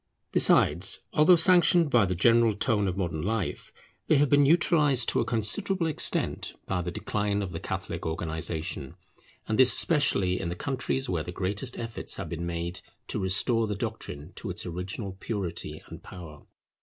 Besides, 0.31 1.01
although 1.13 1.35
sanctioned 1.35 1.91
by 1.91 2.05
the 2.07 2.15
general 2.15 2.55
tone 2.55 2.87
of 2.87 2.97
modern 2.97 3.21
life, 3.21 3.71
they 4.07 4.15
have 4.17 4.29
been 4.31 4.41
neutralized 4.41 5.07
to 5.09 5.19
a 5.19 5.25
considerable 5.25 5.85
extent 5.85 6.55
by 6.65 6.81
the 6.81 6.89
decline 6.89 7.43
of 7.43 7.51
the 7.51 7.59
Catholic 7.59 8.03
organization, 8.03 8.95
and 9.47 9.59
this 9.59 9.75
especially 9.75 10.39
in 10.41 10.49
the 10.49 10.55
countries 10.55 11.07
where 11.07 11.21
the 11.23 11.31
greatest 11.31 11.77
efforts 11.77 12.15
have 12.15 12.29
been 12.29 12.47
made 12.47 12.79
to 13.09 13.19
restore 13.19 13.67
the 13.67 13.75
doctrine 13.75 14.33
to 14.37 14.49
its 14.49 14.65
original 14.65 15.15
purity 15.19 15.83
and 15.85 16.01
power. 16.01 16.45